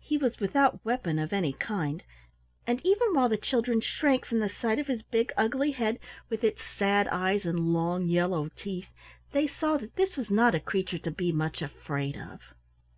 [0.00, 2.02] He was without weapon of any kind,
[2.66, 5.98] and even while the children shrank from the sight of his big ugly head
[6.28, 8.90] with its sad eyes and long yellow teeth,
[9.32, 12.52] they saw that this was not a creature to be much afraid of.